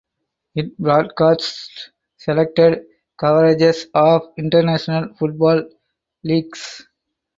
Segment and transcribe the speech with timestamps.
[0.55, 2.87] It broadcasts selected
[3.21, 5.69] coverages of international football
[6.23, 6.87] leagues.